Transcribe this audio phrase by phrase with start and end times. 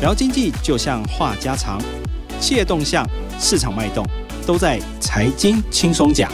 [0.00, 1.82] 聊经济就像话家常，
[2.38, 3.04] 企业动向、
[3.36, 4.06] 市场脉动，
[4.46, 6.30] 都在财经轻松讲。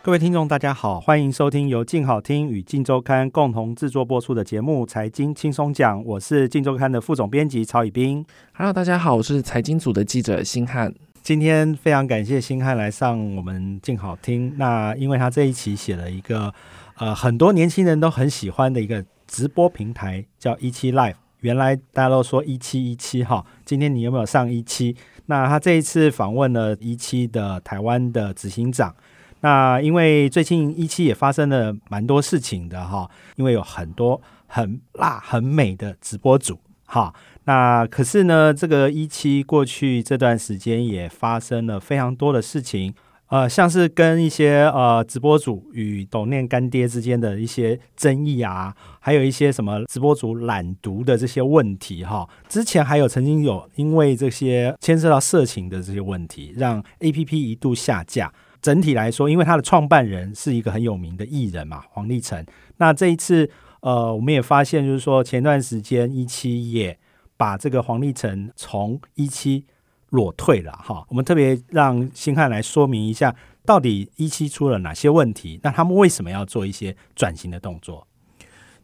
[0.00, 8.24] 各位听众，大家好，欢迎收听由静好听与静周刊共同制作播出的节目《财经轻松讲》，我是静周刊的副总编辑曹以斌。
[8.54, 10.94] Hello，大家好，我是财经组的记者星汉。
[11.22, 14.54] 今天非常感谢星汉来上我们静好听。
[14.56, 16.52] 那因为他这一期写了一个
[16.96, 21.14] 呃很多年轻人都很喜欢的一个直播平台，叫一期 Live。
[21.40, 24.94] 原来大家都说一期一期哈，今天你有没有上一期？
[25.26, 28.94] 那他这一次访问了一期的台湾的执行长。
[29.40, 37.12] 那因为最近一期也发生了蛮多事情的哈，因为有很多很辣很美的直播主哈。
[37.44, 42.94] 那可是呢，这个一期过去这段时间也发生了非常多的事情，
[43.32, 52.28] 呃，像是跟一些呃直播主与抖念干爹之间的一些争议啊，还有一些什么直播主懒读的这些问题哈。
[52.46, 58.30] 之前还有曾经有因为这些牵涉到色情的这些问题，让 A P P 一度下架。
[58.60, 62.44] 整体来说，因为他的创办人是一个很有名的艺人嘛，黄立成。
[62.76, 63.48] 那这一次，
[63.80, 66.98] 呃，我们也发现，就是说前段时间一期也
[67.38, 69.64] 把这个黄立成从一期
[70.12, 71.04] 裸退了哈。
[71.08, 78.06] 我们特别让星汉来说明一下，到底一期出了哪些问题，那他们为什么要做一些转型的动作？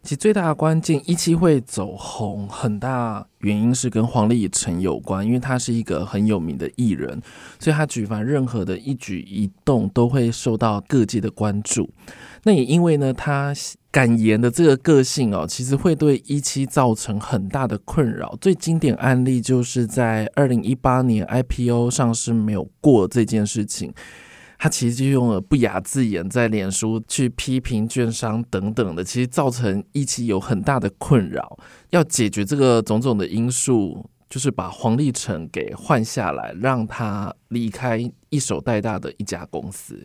[0.01, 7.21] 其实最大的关键，一期会走红，很大原因是跟黄立成有关，因为他是一个很有名的艺人，
[7.59, 11.89] 所以他举凡任何的一举一动都会受到各界的关注。
[12.43, 13.53] 那也因为呢，他
[13.91, 18.37] 敢言的这个个性哦，其实会对一期造成很大的困扰。
[18.39, 23.93] 最经典案例就是在二零一八年 IPO 上市没有过这件事情。
[24.61, 31.57] 他其实就用了不雅字眼在脸书去批评券商等等的，其实造成一期有很大的困扰。
[31.91, 39.97] 要解决这个种种的因素，就是把黄立成给换下来，让他离开一手带大的一家公司。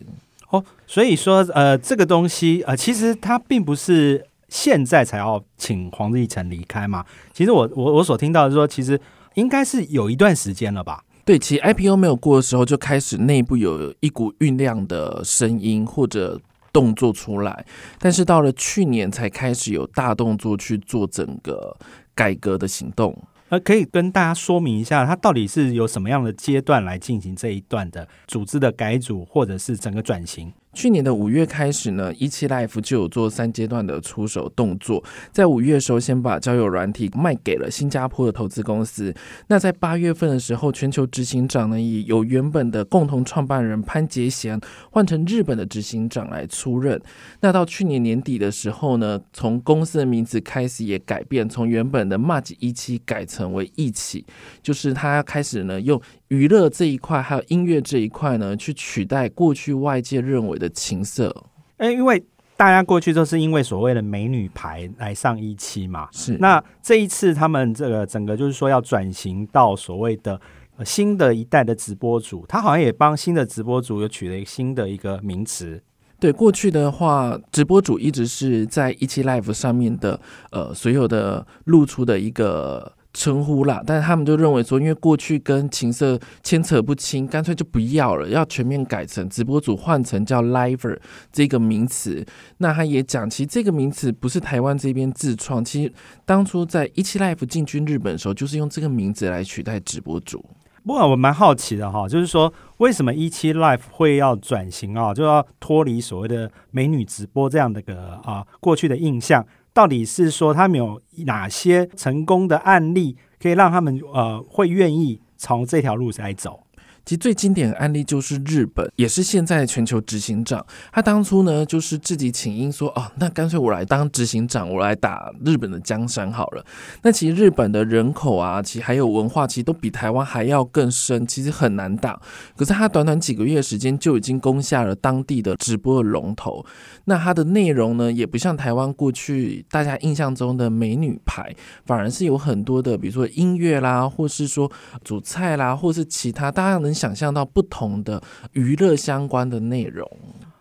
[0.55, 7.05] 哦，所以说呃，这个东西呃，其实它并不是现在才要请黄立成离开嘛。
[7.33, 9.01] 其实我我我所听到的是说，其实
[9.35, 11.03] 应该是有一段时间了吧。
[11.25, 16.39] 对，其实 IPO 没有过的时候，就开始内部有一股酝酿的声音或者
[16.73, 17.65] 动作出来，
[17.99, 21.75] 但是到了去年才开始有大动作去做整个
[22.15, 23.17] 改革的行动。
[23.51, 30.53] 呃，可以跟大家说明一下，它到底是有什么样的阶段来进行这一段的组织的改组，或者是整个转型？
[30.75, 35.03] 去年的五月开始呢，一期 Life 就有做三阶段的出手动作。
[35.31, 39.15] 在五月的时候，先把交友软体卖给了新加坡的投资公司。
[39.47, 47.01] 那在八月份的时候，全球执行长呢，以由原本的共同创办人潘杰贤换成日本的执行长来出任。
[47.41, 54.27] 那到去年年底的时候呢，从公司的名字开始也改变，从原本的 March 一期改成为一起，
[54.61, 61.35] 就是他开始呢用娱乐这一块还有音乐这一块呢，去取代过去外界认为的情色。
[61.77, 62.25] 哎，因为
[62.57, 70.41] 大家过去都是因为所谓的美女牌来上一期嘛，是那这一次他们这个整个就是说要转型到所谓的、
[70.77, 75.83] 呃、新的一代的直播主，他好像也帮新的直播主又取了一个新的一个名词。
[76.21, 80.21] 对，过去的话，直播主一直是在一期 Live 上面的
[80.51, 82.93] 呃所有的露出的一个。
[83.15, 90.99] 称呼啦，但是他们就认为说，因为过去跟情色牵扯不清，干脆就不要了，要全面改成直播主换成叫 Liver
[91.33, 92.27] 这个名词。
[92.59, 95.93] 那他也讲，其实这个名词不是台湾这边自创，其实
[96.27, 100.45] 当初在一期 Life 进军日本的时候，就是用这个名字来取代直播主。
[100.85, 109.47] 不过我蛮好奇的哈，就是说为什么一期 Life 会要转型啊，就要脱离所谓的美女直播这样的个啊过去的印象。
[109.75, 116.64] 到底是说他们有哪些成功的案例，可以让他们呃会愿意从这条路来走？
[117.05, 120.65] 其实最经典的案例就是日本，也是现在全球执行长。
[120.93, 126.65] 他当初呢，就是自己请缨说：“哦，那干脆我来当执行长，我来打日本的江山好了。”
[127.03, 132.19] 那其实日本的人口啊，其实还有文化，其实都比台湾还要更深，其实很难打。
[132.57, 136.65] 可是他短短几个月时间，就已经攻下了当地的直播的龙头。
[137.07, 141.55] 那它的内容呢，也不像台湾过去大家印象中的美女牌，
[141.85, 144.71] 反而是有很多的，比如说音乐啦，或是说
[145.03, 150.09] 煮菜啦，或是其他大家能想象到不同的娱乐相关的内容。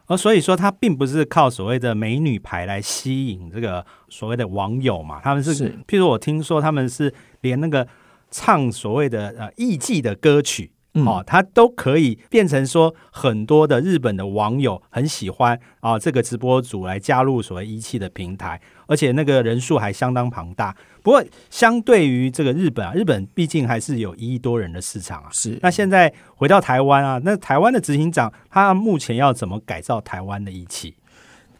[0.07, 7.87] 而所以说，它并不是靠所谓的美女牌来吸引这个所谓的网友嘛，他们是，是譬如我听说他们是连那个
[8.29, 20.75] 唱所谓的呃艺伎的歌曲嗯哦，它都可以变成说很多的日本的网友很喜欢啊这个直播组来加入所谓一汽的平台，而且那个人数还相当庞大。
[21.01, 25.29] 不过相对于这个日本啊，日本毕竟还是有一亿多人的市场啊。
[25.31, 30.95] 是那现在回到台湾啊，那台湾的执行长他目前要怎么改造台湾的一期？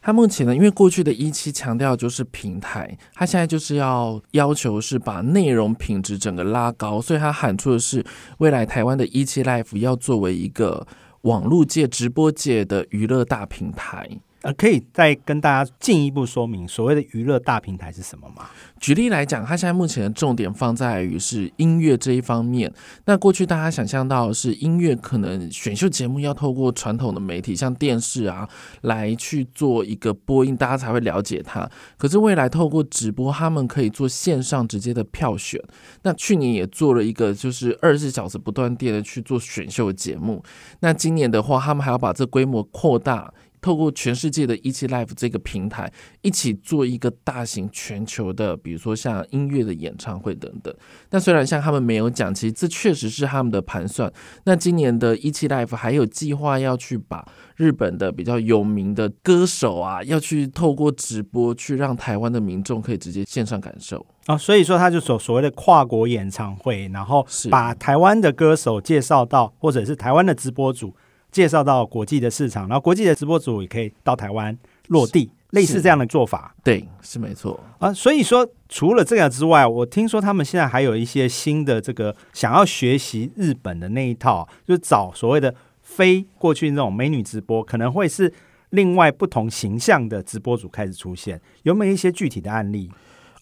[0.05, 8.05] 他目前呢，因为过去的一期强调就是平台，他现在就是要要求是把内容品质整个拉高，所以他喊出的是
[8.39, 10.85] 未来台湾的一期 Life 要作为一个
[11.21, 14.09] 网络界、直播界的娱乐大平台。
[14.43, 18.49] 呃，可以再跟大家进一步说明所谓的娱乐大平台是什么吗？
[18.77, 22.69] 举例来讲，它现在目前的重点放在于是音乐这一方面。
[23.05, 28.45] 那过去大家想象到的是音乐，可能选秀节目要透过传统的媒体，像电视啊，
[28.81, 31.69] 来去做一个播音，大家才会了解它。
[31.97, 35.57] 可是未来透过直播，他们可以做线上直接的票选。
[36.01, 40.43] 那去年也做了一个，就是二十四小时不断电的去做选秀节目。
[40.81, 43.33] 那今年的话，他们还要把这规模扩大。
[43.63, 50.75] 透过全世界的一期 Live 这个平台，一起做一个大型全球的，比如说像音乐的演唱会等等。
[51.11, 54.11] 那虽然像他们没有讲，其实这确实是他们的盘算。
[54.43, 57.25] 那今年的一期 Live 还有计划要去把
[57.55, 64.05] 日本的比较有名的歌手啊，要去透过直播去让台湾的民众可以直接线上感受。
[64.27, 70.93] 哦，所以说他就所所谓的跨国演唱会，然后是把台湾的歌手介绍到，或者是台湾的直播主
[71.33, 74.57] 介绍到国际的市场，然后国际的直播主也可以到台湾
[74.87, 77.59] 落地，类似这样的做法对，是没错。
[77.79, 77.91] 啊。
[77.91, 88.31] 所以说，除了这个之外，我听说他们现在还有一些新的这个想要学习日本的那一套，就是找所谓的非过去那种美女直播，可能会是
[88.69, 92.89] 另外不同形象的直播主开始出现，有没有一些具体的案例？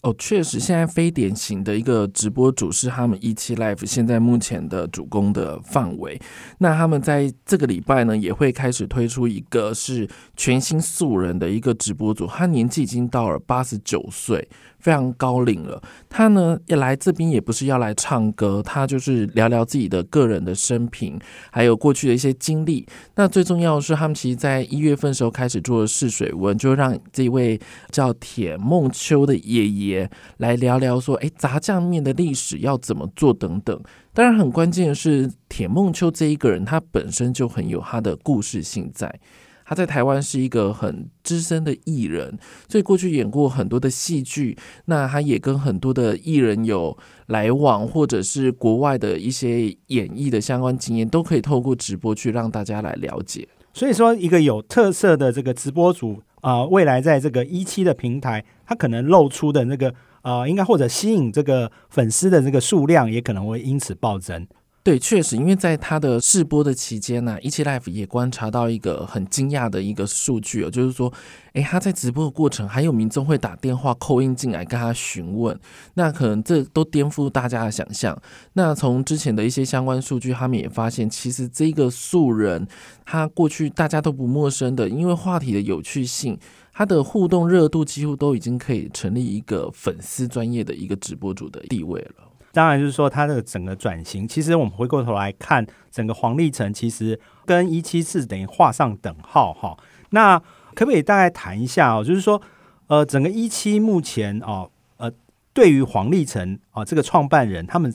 [0.02, 6.20] 哦，确实，现在非典型的一个直播主是他们一期 Live 现在目前的主攻的范围。
[6.58, 14.48] 那他们在这个礼拜呢，也会开始推出一个是全新素人的一个直播主，他年纪已经到了八十九岁，
[14.80, 15.80] 非常高龄了。
[16.10, 21.16] 他呢，也来这边也不是要来唱歌，他就是聊聊自己的个人的生平，
[21.52, 22.84] 还有过去的一些经历。
[23.14, 27.56] 那最重要的是，他们其实在一月份时候开始做试水温，就让这位
[27.92, 29.91] 叫铁梦秋的爷爷
[30.38, 33.80] 来聊聊说，哎，炸酱面的历史要怎么做等等。
[34.12, 39.20] 当然，很关键的是，铁梦秋这一个人，他本身就很有他的故事性在。
[39.64, 42.36] 他在台湾是一个很资深的艺人，
[42.68, 44.58] 所以过去演过很多的戏剧。
[44.86, 46.98] 那他也跟很多的艺人有
[47.28, 53.48] 来往，或者是国外的一些演艺的相关经验，都可以透过直播去让大家来了解。
[53.72, 59.92] 所以说，一个有特色的这个直播主啊、未来在这个一期的平台，他可能露出的那个
[60.22, 64.46] 呃，应该或者吸引这个粉丝的这个数量，也可能会因此暴增。
[64.84, 71.12] 对，确实，因为在他的试播的期间呢、一期 Life 也观察到一个很惊讶的一个数据哦，就是说，
[71.52, 75.56] 诶，他在直播的过程，还有民众会打电话扣音进来跟他询问，
[75.94, 78.20] 那可能这都颠覆大家的想象。
[78.54, 82.66] 那从之前的一些相关数据，他们也发现，其实这个素人，
[83.04, 86.36] 他过去大家都不陌生的，因为话题的有趣性。
[86.74, 92.31] 他的互动热度几乎都已经可以成立一个粉丝专业的一个直播主的地位了。
[92.52, 99.76] 当然，就是说它的整个转型，其实我们回过头来看，整个黄立成其实跟一七四等于画上等号哈。
[100.10, 100.38] 那
[100.74, 102.04] 可不可以大概谈一下哦？
[102.04, 102.40] 就是说，
[102.88, 105.10] 呃，整个一期目前哦，呃，
[105.52, 107.92] 对于黄立成啊、这个创办人，他们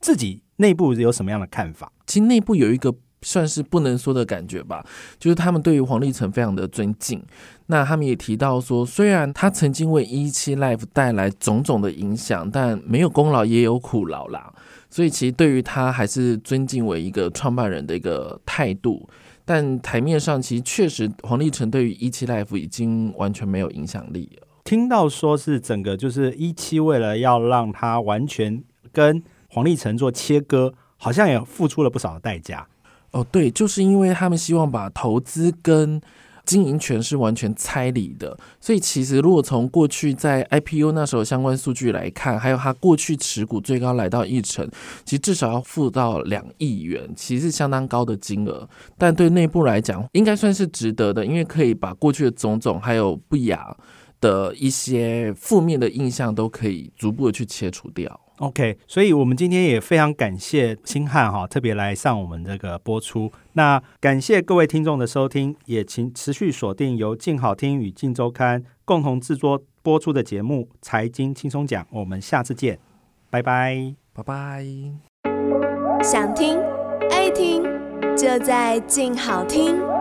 [0.00, 1.90] 自己内部有什么样的看法？
[2.06, 4.86] 其实内部有一个算是不能说的感觉吧，
[5.18, 7.20] 就是他们对于黄立成非常的尊敬。
[7.66, 14.52] 那他们也提到说，虽然他曾经为一期 life 带来种种的影响，但没有功劳也有苦劳啦。
[14.90, 19.08] 所以其实对于他还是尊敬为一个创办人的一个态度。
[19.46, 24.46] 但台面上其实确实黄立成对于一期 life 已经完全没有影响力了。
[24.64, 28.62] 听到说是整个就是一期为了要让他完全
[28.92, 32.66] 跟黄立成做切割，好像也付出了不少的代价。
[33.14, 36.00] 哦，对，就是因为他们希望把投资跟
[36.44, 44.68] 经营权是完全拆离的，所以其实如果从过去在 IPO 那时候相关数据来看，还有他过去持股最高来到一成，
[45.04, 48.68] 其实至少要付到两亿元，其实是相当高的金额。
[48.98, 53.74] 但对内部来讲，应该算是值得的，因为可以把过去的种种还有不雅
[54.24, 58.18] 的一些负面的印象都可以逐步的去切除掉。
[58.38, 63.30] OK，所以我们今天也非常感谢星汉哈，特别来上我们这个播出。
[63.52, 72.78] 那感谢各位听众的收听，也请持续锁定由静好听与静周刊共同制作播出的节目《财经轻松讲》，我们下次见，
[73.28, 73.94] 拜拜。
[74.14, 74.64] 拜拜。
[76.02, 76.58] 想听
[77.10, 77.62] 爱听，
[78.16, 79.93] 就在静好听。